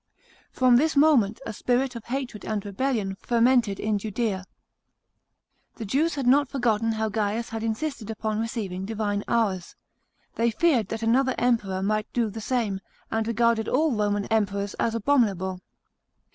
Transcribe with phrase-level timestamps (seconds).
[0.51, 4.45] From this moment a spirit of hatred and rebellion fermented in Judea.
[5.75, 9.75] The Jews had not forgotten how Grains had insisted upon receiving divine honours;
[10.33, 12.79] they feared that another Emperor might do the same,
[13.11, 15.59] and regarded all Roman Emperors as abominable.